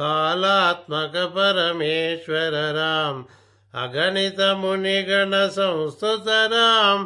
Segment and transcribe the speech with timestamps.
[0.00, 1.14] कालात्मक
[3.80, 7.04] अगणित मुनिगण संस्तुतराम्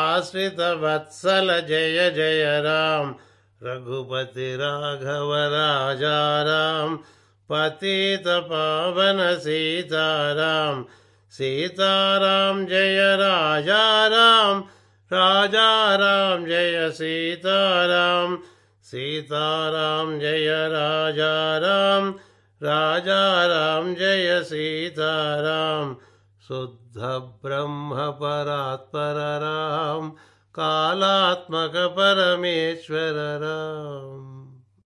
[0.00, 3.14] आश्रितवत्सल जय जय राम
[3.68, 6.90] रघुपतिराघव राजाराम
[7.52, 10.74] पतित पावन सीताराम
[11.38, 14.56] सीताराम जय राजाराम
[15.12, 17.56] राजा राम जय सीता
[17.86, 18.36] राम
[18.90, 21.34] सीता राम जय राजा
[21.64, 22.08] राम
[22.62, 25.12] राजा राम जय सीता
[25.46, 25.94] राम
[26.48, 27.00] शुद्ध
[27.44, 30.10] ब्रह्म परात्पर राम
[30.58, 34.43] कालात्मक परमेश्वर राम